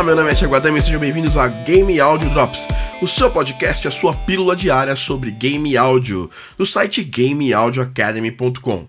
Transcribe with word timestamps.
Olá, 0.00 0.06
meu 0.06 0.16
nome 0.16 0.30
é 0.30 0.34
Thiago 0.34 0.54
Adame 0.54 0.78
e 0.78 0.82
sejam 0.82 0.98
bem-vindos 0.98 1.36
a 1.36 1.46
Game 1.46 2.00
Audio 2.00 2.30
Drops, 2.30 2.66
o 3.02 3.06
seu 3.06 3.30
podcast, 3.30 3.86
a 3.86 3.90
sua 3.90 4.14
pílula 4.14 4.56
diária 4.56 4.96
sobre 4.96 5.30
game 5.30 5.76
áudio, 5.76 6.30
do 6.56 6.64
site 6.64 7.04
gameaudioacademy.com. 7.04 8.88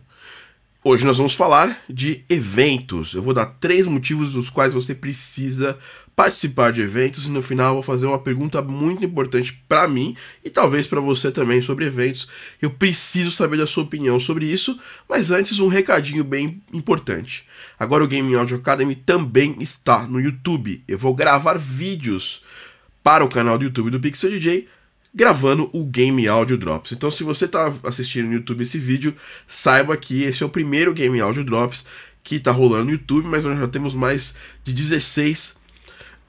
Hoje 0.84 1.06
nós 1.06 1.18
vamos 1.18 1.36
falar 1.36 1.80
de 1.88 2.26
eventos. 2.28 3.14
Eu 3.14 3.22
vou 3.22 3.36
dar 3.36 3.46
três 3.46 3.86
motivos 3.86 4.34
dos 4.34 4.50
quais 4.50 4.74
você 4.74 4.96
precisa 4.96 5.78
participar 6.16 6.74
de 6.74 6.82
eventos 6.82 7.28
e 7.28 7.30
no 7.30 7.44
final 7.44 7.68
eu 7.68 7.74
vou 7.76 7.84
fazer 7.84 8.08
uma 8.08 8.18
pergunta 8.18 8.64
muito 8.64 9.06
importante 9.06 9.54
para 9.70 9.88
mim 9.88 10.18
e 10.44 10.50
talvez 10.50 10.88
para 10.88 11.00
você 11.00 11.32
também 11.32 11.62
sobre 11.62 11.86
eventos. 11.86 12.28
Eu 12.60 12.72
preciso 12.72 13.30
saber 13.30 13.58
da 13.58 13.68
sua 13.68 13.84
opinião 13.84 14.20
sobre 14.20 14.46
isso, 14.46 14.76
mas 15.08 15.30
antes 15.30 15.60
um 15.60 15.68
recadinho 15.68 16.24
bem 16.24 16.60
importante. 16.74 17.48
Agora 17.80 18.04
o 18.04 18.08
Gaming 18.08 18.34
Audio 18.34 18.58
Academy 18.58 18.96
também 18.96 19.58
está 19.60 20.08
no 20.08 20.20
YouTube. 20.20 20.84
Eu 20.88 20.98
vou 20.98 21.14
gravar 21.14 21.60
vídeos 21.60 22.42
para 23.04 23.24
o 23.24 23.30
canal 23.30 23.56
do 23.56 23.66
YouTube 23.66 23.92
do 23.92 24.00
Pixel 24.00 24.32
DJ 24.32 24.68
gravando 25.14 25.70
o 25.74 25.84
Game 25.84 26.28
Audio 26.28 26.58
Drops. 26.58 26.92
Então, 26.92 27.12
se 27.12 27.24
você 27.24 27.46
está 27.46 27.74
assistindo 27.84 28.28
no 28.28 28.34
YouTube 28.34 28.62
esse 28.62 28.78
vídeo, 28.78 29.16
saiba 29.48 29.96
que 29.98 30.24
esse 30.24 30.42
é 30.42 30.46
o 30.46 30.50
primeiro 30.50 30.94
Game 30.94 31.20
Audio 31.20 31.44
Drops 31.44 31.86
que 32.24 32.36
está 32.36 32.52
rolando 32.52 32.86
no 32.86 32.92
YouTube, 32.92 33.28
mas 33.28 33.44
nós 33.44 33.58
já 33.58 33.68
temos 33.68 33.94
mais 33.94 34.36
de 34.64 34.72
16 34.74 35.56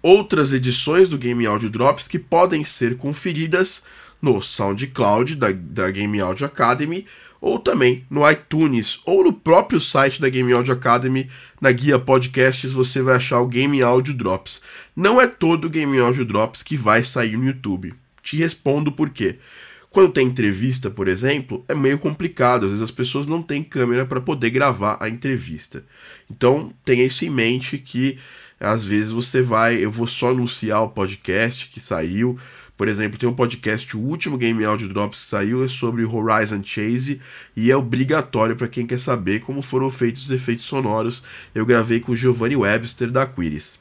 outras 0.03 0.53
edições 0.53 1.09
do 1.09 1.19
Game 1.19 1.47
Audio 1.47 1.71
Drops 1.71 2.09
que 2.09 2.19
podem 2.19 2.65
ser 2.65 2.97
conferidas 2.97 3.85
no 4.21 4.41
SoundCloud 4.41 5.37
da, 5.37 5.53
da 5.53 5.91
Game 5.91 6.21
Audio 6.21 6.47
Academy 6.47 7.07
ou 7.41 7.59
também 7.59 8.05
no 8.09 8.29
iTunes 8.29 9.01
ou 9.05 9.25
no 9.25 9.33
próprio 9.33 9.81
site 9.81 10.21
da 10.21 10.29
Game 10.29 10.53
Audio 10.53 10.73
Academy, 10.73 11.29
na 11.61 11.73
guia 11.73 11.99
podcasts 11.99 12.73
você 12.73 13.03
vai 13.03 13.17
achar 13.17 13.41
o 13.41 13.49
Game 13.49 13.83
Audio 13.83 14.15
Drops. 14.15 14.63
Não 14.95 15.21
é 15.21 15.27
todo 15.27 15.67
o 15.67 15.71
Game 15.71 15.99
Audio 15.99 16.25
Drops 16.25 16.63
que 16.63 16.77
vai 16.77 17.03
sair 17.03 17.37
no 17.37 17.45
YouTube. 17.47 17.93
Te 18.23 18.37
respondo 18.37 18.93
por 18.93 19.11
quê. 19.11 19.39
Quando 19.93 20.13
tem 20.13 20.27
entrevista, 20.27 20.89
por 20.91 21.07
exemplo, 21.07 21.63
é 21.69 21.75
meio 21.75 21.99
complicado, 21.99 22.65
às 22.65 22.71
vezes 22.71 22.83
as 22.83 22.91
pessoas 22.91 23.27
não 23.27 23.43
têm 23.43 23.63
câmera 23.63 24.07
para 24.07 24.23
poder 24.23 24.49
gravar 24.49 24.97
a 24.99 25.09
entrevista. 25.09 25.85
Então, 26.31 26.73
tenha 26.83 27.05
isso 27.05 27.27
em 27.27 27.31
mente 27.31 27.77
que 27.77 28.17
às 28.59 28.87
vezes 28.87 29.11
você 29.11 29.43
vai, 29.43 29.77
eu 29.77 29.91
vou 29.91 30.07
só 30.07 30.31
anunciar 30.31 30.83
o 30.83 30.89
podcast 30.89 31.69
que 31.69 31.79
saiu. 31.79 32.39
Por 32.75 32.89
exemplo, 32.89 33.19
tem 33.19 33.29
um 33.29 33.35
podcast, 33.35 33.95
o 33.95 34.01
último 34.01 34.39
Game 34.39 34.65
Audio 34.65 34.89
Drops 34.89 35.21
que 35.21 35.27
saiu 35.29 35.63
é 35.63 35.69
sobre 35.69 36.05
Horizon 36.05 36.63
Chase 36.65 37.21
e 37.55 37.71
é 37.71 37.77
obrigatório 37.77 38.57
para 38.57 38.69
quem 38.69 38.87
quer 38.87 38.99
saber 38.99 39.41
como 39.41 39.61
foram 39.61 39.91
feitos 39.91 40.25
os 40.25 40.31
efeitos 40.31 40.65
sonoros. 40.65 41.23
Eu 41.55 41.67
gravei 41.67 42.01
com 42.01 42.13
o 42.13 42.17
Giovanni 42.17 42.57
Webster 42.57 43.11
da 43.11 43.27
Quiris. 43.27 43.79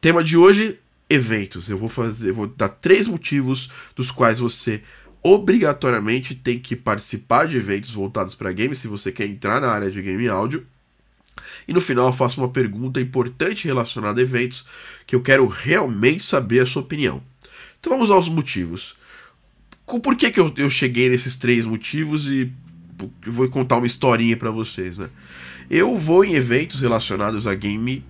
Tema 0.00 0.24
de 0.24 0.36
hoje: 0.36 0.78
eventos. 1.08 1.68
Eu 1.68 1.78
vou 1.78 1.88
fazer, 1.88 2.32
vou 2.32 2.46
dar 2.46 2.68
três 2.68 3.06
motivos 3.06 3.70
dos 3.94 4.10
quais 4.10 4.38
você 4.38 4.82
obrigatoriamente 5.22 6.34
tem 6.34 6.58
que 6.58 6.76
participar 6.76 7.46
de 7.46 7.56
eventos 7.56 7.90
voltados 7.92 8.34
para 8.34 8.52
games 8.52 8.78
se 8.78 8.88
você 8.88 9.10
quer 9.10 9.26
entrar 9.26 9.60
na 9.60 9.68
área 9.68 9.90
de 9.90 10.02
game 10.02 10.28
áudio. 10.28 10.66
E 11.66 11.72
no 11.72 11.80
final 11.80 12.06
eu 12.08 12.12
faço 12.12 12.40
uma 12.40 12.50
pergunta 12.50 13.00
importante 13.00 13.66
relacionada 13.66 14.20
a 14.20 14.22
eventos 14.22 14.66
que 15.06 15.16
eu 15.16 15.22
quero 15.22 15.46
realmente 15.46 16.22
saber 16.22 16.60
a 16.60 16.66
sua 16.66 16.82
opinião. 16.82 17.22
Então 17.80 17.92
vamos 17.92 18.10
aos 18.10 18.28
motivos. 18.28 18.96
Por 19.86 20.16
que, 20.16 20.30
que 20.30 20.40
eu, 20.40 20.52
eu 20.56 20.70
cheguei 20.70 21.08
nesses 21.08 21.36
três 21.36 21.64
motivos 21.64 22.26
e 22.26 22.52
eu 23.26 23.32
vou 23.32 23.48
contar 23.48 23.76
uma 23.76 23.86
historinha 23.86 24.36
para 24.36 24.50
vocês, 24.50 24.98
né? 24.98 25.08
Eu 25.70 25.98
vou 25.98 26.24
em 26.24 26.34
eventos 26.34 26.80
relacionados 26.80 27.46
a, 27.46 27.54
game, 27.54 28.04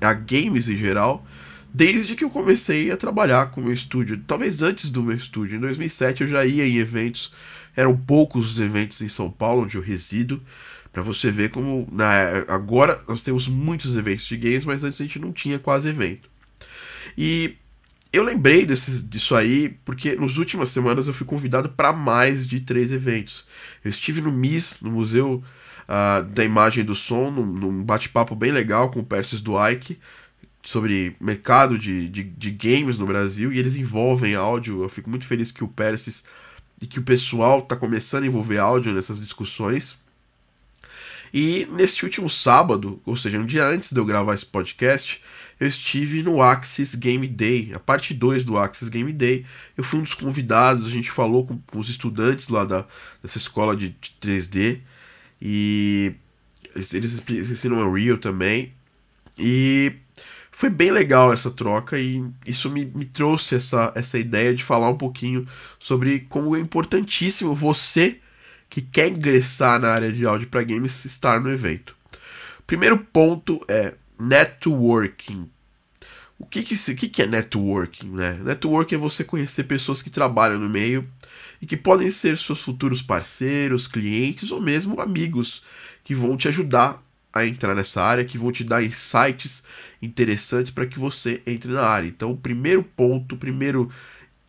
a 0.00 0.12
games 0.12 0.68
em 0.68 0.76
geral 0.76 1.24
desde 1.76 2.16
que 2.16 2.24
eu 2.24 2.30
comecei 2.30 2.90
a 2.90 2.96
trabalhar 2.96 3.50
com 3.50 3.60
o 3.60 3.64
meu 3.64 3.72
estúdio. 3.74 4.18
Talvez 4.26 4.62
antes 4.62 4.90
do 4.90 5.02
meu 5.02 5.14
estúdio. 5.14 5.58
Em 5.58 5.60
2007 5.60 6.22
eu 6.22 6.28
já 6.28 6.46
ia 6.46 6.66
em 6.66 6.78
eventos. 6.78 7.34
Eram 7.76 7.94
poucos 7.94 8.52
os 8.52 8.60
eventos 8.60 9.02
em 9.02 9.08
São 9.08 9.30
Paulo 9.30 9.64
onde 9.64 9.76
eu 9.76 9.82
resido. 9.82 10.42
Para 10.90 11.02
você 11.02 11.30
ver 11.30 11.50
como 11.50 11.86
na, 11.92 12.44
agora 12.48 12.98
nós 13.06 13.22
temos 13.22 13.46
muitos 13.46 13.94
eventos 13.94 14.24
de 14.24 14.38
games, 14.38 14.64
mas 14.64 14.82
antes 14.82 14.98
a 14.98 15.04
gente 15.04 15.18
não 15.18 15.32
tinha 15.32 15.58
quase 15.58 15.90
evento. 15.90 16.30
E 17.18 17.56
eu 18.10 18.22
lembrei 18.22 18.64
disso 18.64 19.36
aí 19.36 19.76
porque 19.84 20.14
nas 20.14 20.38
últimas 20.38 20.70
semanas 20.70 21.06
eu 21.06 21.12
fui 21.12 21.26
convidado 21.26 21.68
para 21.68 21.92
mais 21.92 22.46
de 22.46 22.60
três 22.60 22.90
eventos. 22.90 23.44
Eu 23.84 23.90
estive 23.90 24.22
no 24.22 24.32
MIS, 24.32 24.80
no 24.80 24.90
Museu 24.90 25.44
uh, 25.86 26.24
da 26.24 26.42
Imagem 26.42 26.82
e 26.82 26.86
do 26.86 26.94
Som, 26.94 27.30
num, 27.30 27.44
num 27.44 27.84
bate-papo 27.84 28.34
bem 28.34 28.50
legal 28.50 28.90
com 28.90 29.00
o 29.00 29.04
Persis 29.04 29.42
Duaik 29.42 29.98
sobre 30.66 31.16
mercado 31.20 31.78
de, 31.78 32.08
de, 32.08 32.24
de, 32.24 32.50
games 32.50 32.98
no 32.98 33.06
Brasil 33.06 33.52
e 33.52 33.58
eles 33.58 33.76
envolvem 33.76 34.34
áudio. 34.34 34.82
Eu 34.82 34.88
fico 34.88 35.08
muito 35.08 35.24
feliz 35.24 35.52
que 35.52 35.62
o 35.62 35.68
Persis 35.68 36.24
e 36.82 36.86
que 36.88 36.98
o 36.98 37.04
pessoal 37.04 37.60
está 37.60 37.76
começando 37.76 38.24
a 38.24 38.26
envolver 38.26 38.58
áudio 38.58 38.92
nessas 38.92 39.20
discussões. 39.20 39.96
E 41.32 41.68
neste 41.70 42.04
último 42.04 42.28
sábado, 42.28 43.00
ou 43.06 43.16
seja, 43.16 43.38
um 43.38 43.46
dia 43.46 43.64
antes 43.64 43.92
de 43.92 44.00
eu 44.00 44.04
gravar 44.04 44.34
esse 44.34 44.44
podcast, 44.44 45.22
eu 45.60 45.68
estive 45.68 46.22
no 46.24 46.42
Axis 46.42 46.96
Game 46.96 47.28
Day, 47.28 47.70
a 47.72 47.78
parte 47.78 48.12
2 48.12 48.42
do 48.42 48.58
Axis 48.58 48.88
Game 48.88 49.12
Day. 49.12 49.46
Eu 49.76 49.84
fui 49.84 50.00
um 50.00 50.02
dos 50.02 50.14
convidados, 50.14 50.86
a 50.86 50.90
gente 50.90 51.12
falou 51.12 51.46
com, 51.46 51.58
com 51.58 51.78
os 51.78 51.88
estudantes 51.88 52.48
lá 52.48 52.64
da, 52.64 52.84
dessa 53.22 53.38
escola 53.38 53.76
de, 53.76 53.90
de 53.90 54.12
3D 54.20 54.80
e 55.40 56.12
eles, 56.74 56.92
eles 56.92 57.50
ensinam 57.50 57.88
Unreal 57.88 58.18
também. 58.18 58.72
E 59.38 59.92
foi 60.56 60.70
bem 60.70 60.90
legal 60.90 61.34
essa 61.34 61.50
troca 61.50 61.98
e 61.98 62.24
isso 62.46 62.70
me, 62.70 62.86
me 62.86 63.04
trouxe 63.04 63.56
essa, 63.56 63.92
essa 63.94 64.18
ideia 64.18 64.54
de 64.54 64.64
falar 64.64 64.88
um 64.88 64.96
pouquinho 64.96 65.46
sobre 65.78 66.20
como 66.30 66.56
é 66.56 66.58
importantíssimo 66.58 67.54
você 67.54 68.18
que 68.70 68.80
quer 68.80 69.08
ingressar 69.08 69.78
na 69.78 69.88
área 69.88 70.10
de 70.10 70.24
áudio 70.24 70.48
para 70.48 70.62
games 70.62 71.04
estar 71.04 71.38
no 71.40 71.52
evento. 71.52 71.94
Primeiro 72.66 72.96
ponto 72.96 73.62
é 73.68 73.96
networking. 74.18 75.46
O 76.38 76.46
que, 76.46 76.62
que, 76.62 76.74
o 76.74 76.96
que, 76.96 77.08
que 77.10 77.20
é 77.20 77.26
networking? 77.26 78.08
Né? 78.08 78.38
Networking 78.42 78.94
é 78.94 78.98
você 78.98 79.22
conhecer 79.22 79.64
pessoas 79.64 80.00
que 80.00 80.08
trabalham 80.08 80.58
no 80.58 80.70
meio 80.70 81.06
e 81.60 81.66
que 81.66 81.76
podem 81.76 82.10
ser 82.10 82.38
seus 82.38 82.62
futuros 82.62 83.02
parceiros, 83.02 83.86
clientes 83.86 84.50
ou 84.50 84.62
mesmo 84.62 85.02
amigos 85.02 85.62
que 86.02 86.14
vão 86.14 86.34
te 86.34 86.48
ajudar 86.48 87.05
a 87.36 87.46
entrar 87.46 87.74
nessa 87.74 88.02
área, 88.02 88.24
que 88.24 88.38
vão 88.38 88.52
te 88.52 88.64
dar 88.64 88.82
insights 88.82 89.62
interessantes 90.00 90.70
para 90.70 90.86
que 90.86 90.98
você 90.98 91.42
entre 91.46 91.72
na 91.72 91.82
área. 91.82 92.08
Então, 92.08 92.30
o 92.30 92.36
primeiro 92.36 92.82
ponto, 92.82 93.34
o 93.34 93.38
primeiro 93.38 93.90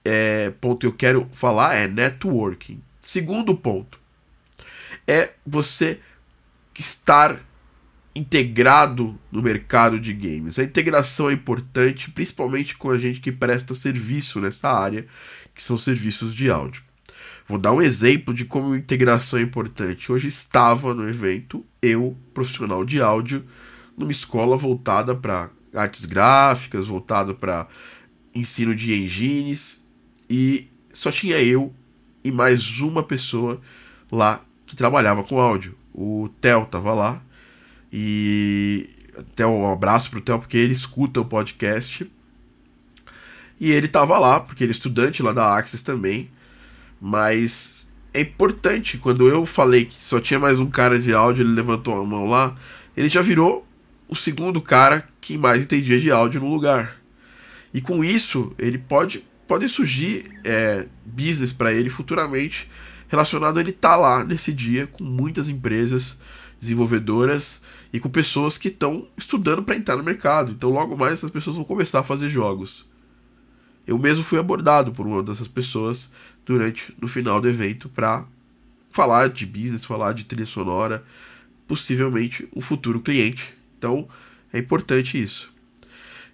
é, 0.04 0.52
ponto 0.62 0.80
que 0.80 0.86
eu 0.86 0.94
quero 0.94 1.30
falar 1.34 1.76
é 1.76 1.88
networking. 1.88 2.82
Segundo 3.02 3.56
ponto, 3.56 4.00
é 5.08 5.34
você 5.46 6.00
estar 6.78 7.42
integrado 8.16 9.18
no 9.32 9.42
mercado 9.42 10.00
de 10.00 10.14
games. 10.14 10.58
A 10.58 10.64
integração 10.64 11.30
é 11.30 11.34
importante, 11.34 12.10
principalmente 12.10 12.76
com 12.76 12.90
a 12.90 12.98
gente 12.98 13.20
que 13.20 13.32
presta 13.32 13.76
serviço 13.76 14.40
nessa 14.40 14.70
área, 14.70 15.06
que 15.54 15.62
são 15.62 15.78
serviços 15.78 16.34
de 16.34 16.50
áudio. 16.50 16.87
Vou 17.48 17.58
dar 17.58 17.72
um 17.72 17.82
exemplo 17.82 18.34
de 18.34 18.44
como 18.44 18.76
integração 18.76 19.40
é 19.40 19.42
importante. 19.42 20.12
Hoje 20.12 20.28
estava 20.28 20.94
no 20.94 21.08
evento 21.08 21.66
eu, 21.82 22.18
profissional 22.34 22.84
de 22.84 23.02
áudio, 23.02 23.46
numa 23.98 24.12
escola 24.12 24.58
voltada 24.58 25.16
para 25.16 25.50
artes 25.74 26.06
gráficas, 26.06 26.88
voltada 26.88 27.34
para 27.34 27.68
ensino 28.36 28.76
de 28.76 28.94
engines, 28.94 29.82
e 30.30 30.68
só 30.92 31.12
tinha 31.12 31.42
eu 31.42 31.74
e 32.24 32.32
mais 32.32 32.82
uma 32.82 33.02
pessoa 33.02 33.62
lá 34.12 34.42
que 34.66 34.76
trabalhava 34.76 35.24
com 35.24 35.40
áudio. 35.40 35.78
O 35.94 36.30
Theo 36.42 36.66
tava 36.66 36.94
lá. 36.94 37.22
E 37.92 38.90
até 39.18 39.48
um 39.48 39.72
abraço 39.72 40.10
pro 40.10 40.20
Theo, 40.20 40.40
porque 40.40 40.58
ele 40.58 40.74
escuta 40.74 41.22
o 41.22 41.26
podcast. 41.26 42.12
E 43.60 43.72
ele 43.72 43.88
tava 43.88 44.20
lá, 44.20 44.40
porque 44.40 44.64
ele 44.64 44.72
é 44.72 44.76
estudante 44.76 45.24
lá 45.24 45.32
da 45.32 45.56
Axis 45.56 45.82
também. 45.82 46.30
Mas 47.00 47.92
é 48.14 48.22
importante, 48.22 48.98
quando 48.98 49.28
eu 49.28 49.46
falei 49.46 49.86
que 49.86 50.02
só 50.02 50.20
tinha 50.20 50.40
mais 50.40 50.60
um 50.60 50.70
cara 50.70 51.00
de 51.00 51.14
áudio, 51.14 51.44
ele 51.44 51.54
levantou 51.54 52.00
a 52.00 52.04
mão 52.04 52.26
lá, 52.26 52.56
ele 52.96 53.10
já 53.10 53.22
virou 53.22 53.68
o 54.08 54.16
segundo 54.16 54.62
cara 54.62 55.08
que 55.22 55.38
mais 55.38 55.62
entendia 55.62 56.00
de 56.00 56.10
áudio 56.10 56.42
no 56.42 56.52
lugar. 56.52 56.98
E 57.74 57.82
com 57.82 58.04
isso, 58.04 58.54
ele 58.58 58.78
pode, 58.78 59.24
pode 59.48 59.68
surgir 59.70 60.26
é, 60.44 60.88
business 61.06 61.52
para 61.54 61.74
ele 61.74 61.90
futuramente 61.90 62.68
relacionado 63.08 63.58
a 63.58 63.62
ele 63.62 63.70
estar 63.70 63.92
tá 63.92 63.96
lá 63.96 64.24
nesse 64.24 64.52
dia 64.52 64.88
com 64.88 65.04
muitas 65.04 65.48
empresas 65.48 66.20
desenvolvedoras 66.60 67.62
e 67.94 68.00
com 68.00 68.10
pessoas 68.10 68.58
que 68.58 68.68
estão 68.68 69.08
estudando 69.18 69.64
para 69.64 69.76
entrar 69.76 69.96
no 69.96 70.04
mercado. 70.04 70.52
Então, 70.52 70.70
logo 70.70 70.98
mais, 70.98 71.14
essas 71.14 71.32
pessoas 71.32 71.56
vão 71.56 71.66
começar 71.66 72.00
a 72.00 72.04
fazer 72.04 72.30
jogos. 72.30 72.86
Eu 73.88 73.98
mesmo 73.98 74.24
fui 74.24 74.38
abordado 74.38 74.92
por 74.92 75.08
uma 75.08 75.24
dessas 75.24 75.48
pessoas 75.48 76.12
durante 76.46 76.94
no 77.02 77.08
final 77.08 77.40
do 77.40 77.48
evento 77.48 77.88
para 77.88 78.26
falar 78.90 79.30
de 79.30 79.46
business, 79.46 79.86
falar 79.86 80.14
de 80.14 80.26
trilha 80.26 80.46
sonora, 80.46 81.04
possivelmente 81.66 82.48
um 82.54 82.60
futuro 82.60 83.00
cliente. 83.00 83.56
Então, 83.78 84.08
é 84.52 84.60
importante 84.60 85.22
isso. 85.22 85.52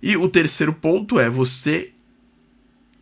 E 0.01 0.17
o 0.17 0.27
terceiro 0.27 0.73
ponto 0.73 1.19
é 1.19 1.29
você 1.29 1.93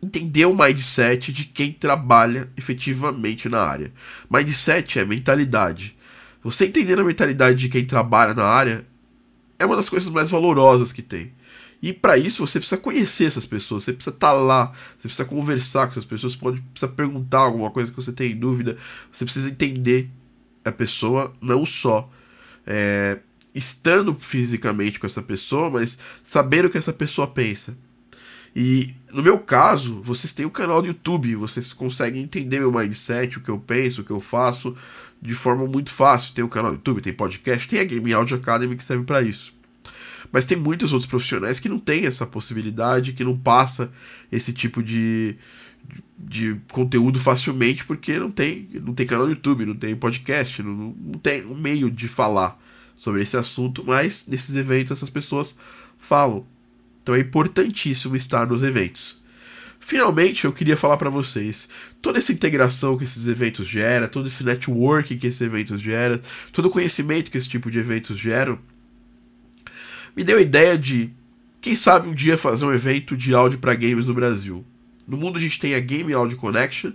entender 0.02 0.44
o 0.46 0.56
mindset 0.56 1.32
de 1.32 1.44
quem 1.44 1.72
trabalha 1.72 2.50
efetivamente 2.56 3.48
na 3.48 3.60
área. 3.60 3.92
Mindset 4.28 4.98
é 4.98 5.04
mentalidade. 5.04 5.96
Você 6.42 6.66
entender 6.66 6.98
a 6.98 7.04
mentalidade 7.04 7.58
de 7.58 7.68
quem 7.68 7.84
trabalha 7.84 8.34
na 8.34 8.44
área 8.44 8.84
é 9.58 9.64
uma 9.64 9.76
das 9.76 9.88
coisas 9.88 10.10
mais 10.10 10.28
valorosas 10.28 10.92
que 10.92 11.02
tem. 11.02 11.32
E 11.82 11.92
para 11.92 12.16
isso 12.16 12.46
você 12.46 12.60
precisa 12.60 12.80
conhecer 12.80 13.24
essas 13.24 13.44
pessoas, 13.44 13.82
você 13.82 13.92
precisa 13.92 14.14
estar 14.14 14.28
tá 14.28 14.32
lá, 14.32 14.72
você 14.96 15.08
precisa 15.08 15.24
conversar 15.24 15.86
com 15.86 15.92
essas 15.92 16.04
pessoas, 16.04 16.36
pode 16.36 16.60
precisa 16.60 16.90
perguntar 16.90 17.40
alguma 17.40 17.72
coisa 17.72 17.90
que 17.90 17.96
você 17.96 18.12
tem 18.12 18.36
dúvida, 18.36 18.76
você 19.10 19.24
precisa 19.24 19.48
entender 19.48 20.08
a 20.64 20.70
pessoa 20.70 21.34
não 21.40 21.66
só 21.66 22.08
é, 22.64 23.18
estando 23.52 24.14
fisicamente 24.14 25.00
com 25.00 25.06
essa 25.06 25.20
pessoa, 25.20 25.68
mas 25.70 25.98
saber 26.22 26.64
o 26.64 26.70
que 26.70 26.78
essa 26.78 26.92
pessoa 26.92 27.26
pensa. 27.26 27.76
E 28.54 28.94
no 29.12 29.22
meu 29.22 29.38
caso, 29.40 30.00
vocês 30.02 30.32
têm 30.32 30.46
o 30.46 30.50
um 30.50 30.52
canal 30.52 30.82
do 30.82 30.86
YouTube, 30.86 31.34
vocês 31.34 31.72
conseguem 31.72 32.22
entender 32.22 32.60
meu 32.60 32.70
mindset, 32.70 33.38
o 33.38 33.40
que 33.40 33.48
eu 33.48 33.58
penso, 33.58 34.02
o 34.02 34.04
que 34.04 34.10
eu 34.10 34.20
faço 34.20 34.76
de 35.20 35.34
forma 35.34 35.66
muito 35.66 35.92
fácil. 35.92 36.32
Tem 36.32 36.44
o 36.44 36.46
um 36.46 36.50
canal 36.50 36.70
do 36.70 36.76
YouTube, 36.76 37.00
tem 37.00 37.12
podcast, 37.12 37.66
tem 37.66 37.80
a 37.80 37.84
Game 37.84 38.12
Audio 38.12 38.36
Academy 38.36 38.76
que 38.76 38.84
serve 38.84 39.04
para 39.04 39.22
isso. 39.22 39.52
Mas 40.32 40.46
tem 40.46 40.56
muitos 40.56 40.92
outros 40.92 41.08
profissionais 41.08 41.60
que 41.60 41.68
não 41.68 41.78
têm 41.78 42.06
essa 42.06 42.26
possibilidade, 42.26 43.12
que 43.12 43.22
não 43.22 43.38
passa 43.38 43.92
esse 44.30 44.52
tipo 44.52 44.82
de, 44.82 45.36
de 46.18 46.56
conteúdo 46.70 47.20
facilmente 47.20 47.84
porque 47.84 48.18
não 48.18 48.30
tem, 48.30 48.66
não 48.82 48.94
tem 48.94 49.06
canal 49.06 49.26
no 49.26 49.32
YouTube, 49.32 49.66
não 49.66 49.76
tem 49.76 49.94
podcast, 49.94 50.62
não, 50.62 50.72
não 50.98 51.18
tem 51.18 51.44
um 51.44 51.54
meio 51.54 51.90
de 51.90 52.08
falar 52.08 52.58
sobre 52.96 53.22
esse 53.22 53.36
assunto, 53.36 53.84
mas 53.84 54.26
nesses 54.26 54.56
eventos 54.56 54.92
essas 54.92 55.10
pessoas 55.10 55.56
falam. 55.98 56.46
Então 57.02 57.14
é 57.14 57.20
importantíssimo 57.20 58.16
estar 58.16 58.46
nos 58.46 58.62
eventos. 58.62 59.20
Finalmente, 59.80 60.44
eu 60.44 60.52
queria 60.52 60.76
falar 60.76 60.96
para 60.96 61.10
vocês 61.10 61.68
toda 62.00 62.18
essa 62.18 62.32
integração 62.32 62.96
que 62.96 63.02
esses 63.02 63.26
eventos 63.26 63.66
geram, 63.66 64.06
todo 64.06 64.28
esse 64.28 64.44
networking 64.44 65.18
que 65.18 65.26
esses 65.26 65.40
eventos 65.40 65.80
geram, 65.80 66.20
todo 66.52 66.66
o 66.66 66.70
conhecimento 66.70 67.30
que 67.30 67.36
esse 67.36 67.48
tipo 67.48 67.68
de 67.68 67.80
eventos 67.80 68.16
geram, 68.16 68.60
me 70.16 70.24
deu 70.24 70.38
a 70.38 70.42
ideia 70.42 70.76
de, 70.76 71.10
quem 71.60 71.76
sabe 71.76 72.08
um 72.08 72.14
dia 72.14 72.36
fazer 72.36 72.64
um 72.64 72.72
evento 72.72 73.16
de 73.16 73.34
áudio 73.34 73.58
para 73.58 73.74
games 73.74 74.06
no 74.06 74.14
Brasil. 74.14 74.64
No 75.06 75.16
mundo 75.16 75.38
a 75.38 75.40
gente 75.40 75.58
tem 75.58 75.74
a 75.74 75.80
Game 75.80 76.12
Audio 76.12 76.36
Connection, 76.36 76.92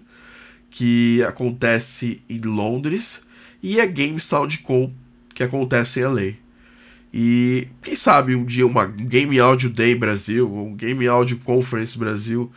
que 0.69 1.23
acontece 1.23 2.21
em 2.29 2.39
Londres, 2.39 3.25
e 3.61 3.79
a 3.81 3.85
Game 3.85 4.19
SoundCon, 4.19 4.93
que 5.33 5.43
acontece 5.43 5.99
em 5.99 6.03
LA. 6.03 6.33
E 7.13 7.67
quem 7.81 7.95
sabe 7.95 8.35
um 8.35 8.45
dia 8.45 8.67
uma 8.67 8.85
Game 8.85 9.39
Audio 9.39 9.69
Day 9.69 9.95
Brasil, 9.95 10.51
um 10.53 10.75
Game 10.75 11.07
Audio 11.07 11.37
Conference 11.39 11.97
Brasil, 11.97 12.51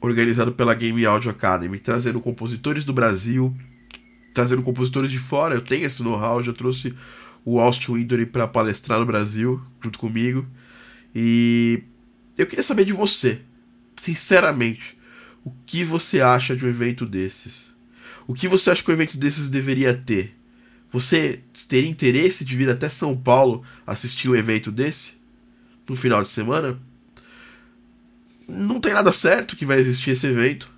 organizado 0.00 0.52
pela 0.52 0.74
Game 0.74 1.04
Audio 1.04 1.30
Academy, 1.30 1.78
trazendo 1.78 2.20
compositores 2.20 2.84
do 2.84 2.92
Brasil, 2.92 3.54
trazendo 4.32 4.62
compositores 4.62 5.10
de 5.10 5.18
fora. 5.18 5.54
Eu 5.54 5.60
tenho 5.60 5.86
esse 5.86 6.02
know-how, 6.02 6.42
já 6.42 6.52
trouxe 6.52 6.94
o 7.44 7.60
Austin 7.60 7.92
Wintory 7.92 8.26
para 8.26 8.48
palestrar 8.48 8.98
no 8.98 9.06
Brasil, 9.06 9.60
junto 9.82 9.98
comigo. 9.98 10.46
E 11.14 11.82
eu 12.36 12.46
queria 12.46 12.62
saber 12.62 12.84
de 12.84 12.92
você, 12.92 13.40
sinceramente, 13.96 14.96
o 15.44 15.52
que 15.66 15.84
você 15.84 16.20
acha 16.20 16.56
de 16.56 16.64
um 16.64 16.68
evento 16.68 17.04
desses? 17.04 17.74
O 18.26 18.32
que 18.34 18.48
você 18.48 18.70
acha 18.70 18.82
que 18.82 18.90
um 18.90 18.94
evento 18.94 19.18
desses 19.18 19.48
deveria 19.48 19.94
ter? 19.94 20.34
Você 20.90 21.40
teria 21.68 21.90
interesse 21.90 22.44
de 22.44 22.56
vir 22.56 22.70
até 22.70 22.88
São 22.88 23.16
Paulo 23.16 23.62
assistir 23.86 24.28
um 24.28 24.36
evento 24.36 24.70
desse? 24.70 25.14
No 25.88 25.96
final 25.96 26.22
de 26.22 26.28
semana? 26.28 26.78
Não 28.48 28.80
tem 28.80 28.94
nada 28.94 29.12
certo 29.12 29.56
que 29.56 29.66
vai 29.66 29.78
existir 29.78 30.10
esse 30.10 30.26
evento. 30.26 30.70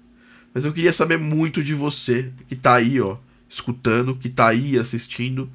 Mas 0.52 0.64
eu 0.64 0.72
queria 0.72 0.92
saber 0.92 1.18
muito 1.18 1.62
de 1.62 1.74
você, 1.74 2.32
que 2.48 2.56
tá 2.56 2.76
aí, 2.76 3.00
ó, 3.00 3.18
escutando, 3.48 4.16
que 4.16 4.28
tá 4.28 4.48
aí 4.48 4.78
assistindo. 4.78 5.50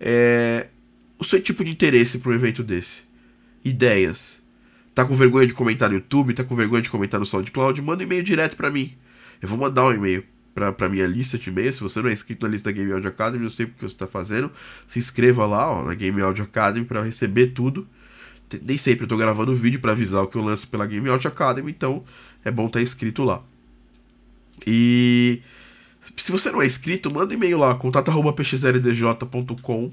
É, 0.00 0.68
o 1.18 1.24
seu 1.24 1.40
tipo 1.40 1.64
de 1.64 1.70
interesse 1.70 2.18
para 2.18 2.30
um 2.30 2.34
evento 2.34 2.62
desse. 2.62 3.02
Ideias. 3.64 4.42
Tá 4.94 5.04
com 5.04 5.16
vergonha 5.16 5.46
de 5.46 5.54
comentar 5.54 5.88
no 5.88 5.96
YouTube? 5.96 6.34
Tá 6.34 6.44
com 6.44 6.54
vergonha 6.54 6.82
de 6.82 6.90
comentar 6.90 7.18
no 7.18 7.26
SoundCloud? 7.26 7.80
Manda 7.82 8.02
um 8.02 8.06
e-mail 8.06 8.22
direto 8.22 8.56
para 8.56 8.70
mim. 8.70 8.94
Eu 9.42 9.48
vou 9.48 9.58
mandar 9.58 9.84
um 9.84 9.92
e-mail 9.92 10.24
pra, 10.54 10.72
pra 10.72 10.88
minha 10.88 11.06
lista 11.06 11.36
de 11.36 11.50
e-mails. 11.50 11.76
Se 11.76 11.82
você 11.82 12.00
não 12.00 12.08
é 12.08 12.12
inscrito 12.12 12.46
na 12.46 12.52
lista 12.52 12.70
Game 12.70 12.92
Audio 12.92 13.08
Academy, 13.08 13.44
eu 13.44 13.50
sei 13.50 13.66
o 13.66 13.68
que 13.70 13.80
você 13.80 13.86
está 13.86 14.06
fazendo. 14.06 14.50
Se 14.86 14.98
inscreva 14.98 15.46
lá 15.46 15.68
ó, 15.68 15.82
na 15.82 15.94
Game 15.94 16.20
Audio 16.20 16.44
Academy 16.44 16.86
para 16.86 17.02
receber 17.02 17.48
tudo. 17.48 17.86
Nem 18.62 18.76
sempre 18.76 19.04
eu 19.04 19.08
tô 19.08 19.16
gravando 19.16 19.56
vídeo 19.56 19.80
para 19.80 19.92
avisar 19.92 20.22
o 20.22 20.28
que 20.28 20.36
eu 20.36 20.42
lanço 20.42 20.68
pela 20.68 20.86
Game 20.86 21.08
Audio 21.08 21.26
Academy, 21.26 21.72
então 21.72 22.04
é 22.44 22.50
bom 22.50 22.66
estar 22.66 22.78
tá 22.78 22.82
inscrito 22.82 23.24
lá. 23.24 23.42
E 24.66 25.40
se 26.16 26.32
você 26.32 26.50
não 26.50 26.62
é 26.62 26.66
inscrito, 26.66 27.10
manda 27.10 27.32
um 27.32 27.36
e-mail 27.36 27.58
lá, 27.58 27.74
contato.pxldj.com 27.74 29.92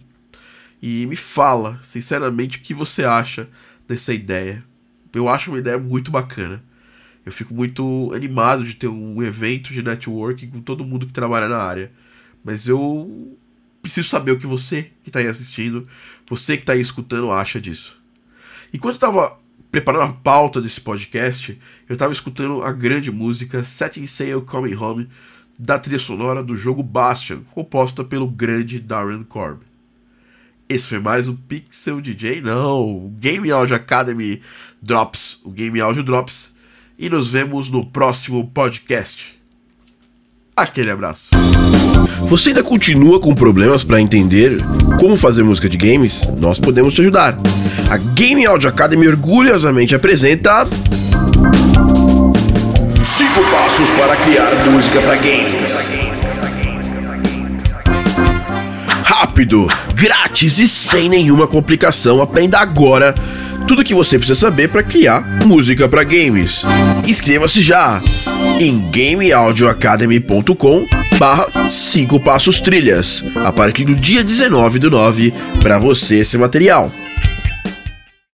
e 0.82 1.06
me 1.06 1.16
fala, 1.16 1.80
sinceramente, 1.84 2.58
o 2.58 2.62
que 2.62 2.74
você 2.74 3.04
acha 3.04 3.48
dessa 3.88 4.14
ideia. 4.14 4.64
Eu 5.14 5.30
acho 5.30 5.52
uma 5.52 5.60
ideia 5.60 5.78
muito 5.78 6.10
bacana. 6.10 6.64
Eu 7.26 7.32
fico 7.32 7.54
muito 7.54 8.12
animado 8.16 8.64
de 8.64 8.74
ter 8.74 8.88
um 8.88 9.22
evento 9.22 9.72
de 9.72 9.84
networking 9.84 10.48
com 10.48 10.62
todo 10.62 10.84
mundo 10.84 11.06
que 11.06 11.14
trabalha 11.14 11.48
na 11.48 11.60
área. 11.60 11.92
Mas 12.44 12.68
eu 12.68 13.38
preciso 13.82 14.10
saber 14.10 14.32
o 14.32 14.40
que 14.40 14.48
você 14.48 14.92
que 15.04 15.10
está 15.10 15.20
aí 15.20 15.28
assistindo, 15.28 15.88
você 16.28 16.56
que 16.56 16.64
está 16.64 16.74
aí 16.74 16.82
escutando, 16.82 17.32
acha 17.32 17.62
disso. 17.62 18.00
Enquanto 18.74 18.94
eu 18.94 19.10
estava 19.10 19.40
preparando 19.72 20.04
a 20.04 20.14
pauta 20.14 20.62
desse 20.62 20.82
podcast, 20.82 21.58
eu 21.88 21.94
estava 21.94 22.12
escutando 22.12 22.64
a 22.64 22.72
grande 22.72 23.12
música 23.12 23.64
Setting 23.64 24.08
Sail 24.08 24.42
Coming 24.42 24.76
Home 24.76 25.08
da 25.62 25.78
trilha 25.78 26.00
sonora 26.00 26.44
do 26.44 26.56
jogo 26.56 26.82
Bastion, 26.82 27.42
composta 27.54 28.04
pelo 28.04 28.26
grande 28.26 28.80
Darren 28.80 29.24
Korb. 29.24 29.60
Esse 30.68 30.88
foi 30.88 30.98
mais 30.98 31.28
um 31.28 31.36
Pixel 31.36 32.02
DJ, 32.02 32.42
não, 32.42 32.82
o 32.82 33.10
Game 33.20 33.52
Audio 33.52 33.76
Academy 33.76 34.42
Drops, 34.82 35.40
o 35.46 35.52
Game 35.52 35.80
Audio 35.80 36.02
Drops, 36.02 36.52
e 36.98 37.12
nos 37.12 37.30
vemos 37.30 37.70
no 37.70 37.86
próximo 37.86 38.48
podcast. 38.48 39.40
Aquele 40.56 40.90
abraço. 40.90 41.30
Você 42.28 42.50
ainda 42.50 42.64
continua 42.64 43.20
com 43.20 43.36
problemas 43.36 43.84
para 43.84 44.02
entender 44.02 44.58
como 45.00 45.16
fazer 45.16 45.44
música 45.44 45.70
de 45.70 45.78
games? 45.78 46.22
Nós 46.40 46.58
podemos 46.58 46.96
te 46.96 47.02
ajudar. 47.02 47.38
A 47.88 47.98
Game 47.98 48.48
Audio 48.48 48.68
Academy 48.68 49.08
orgulhosamente 49.08 49.94
apresenta 49.94 50.68
5 53.22 53.44
passos 53.52 53.88
para 53.92 54.16
criar 54.16 54.50
música 54.66 55.00
para 55.00 55.16
games. 55.16 55.92
Rápido, 59.04 59.68
grátis 59.94 60.58
e 60.58 60.68
sem 60.68 61.08
nenhuma 61.08 61.46
complicação. 61.46 62.20
Aprenda 62.20 62.58
agora 62.58 63.14
tudo 63.68 63.84
que 63.84 63.94
você 63.94 64.18
precisa 64.18 64.40
saber 64.40 64.70
para 64.70 64.82
criar 64.82 65.22
música 65.46 65.88
para 65.88 66.04
games. 66.04 66.64
Inscreva-se 67.06 67.62
já 67.62 68.02
em 68.60 68.90
gameaudioacademy.com 68.90 70.88
barra 71.20 71.70
5 71.70 72.20
passos 72.22 72.60
trilhas 72.60 73.24
a 73.46 73.54
partir 73.54 73.86
do 73.86 73.94
dia 73.94 74.24
19 74.24 74.80
do 74.80 74.90
9 74.90 75.32
para 75.62 75.78
você 75.78 76.22
esse 76.22 76.40
material. 76.40 76.92